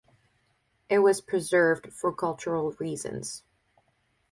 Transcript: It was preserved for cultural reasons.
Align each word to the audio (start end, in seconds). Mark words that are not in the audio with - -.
It 0.89 0.97
was 0.97 1.21
preserved 1.21 1.93
for 1.93 2.11
cultural 2.11 2.71
reasons. 2.79 3.43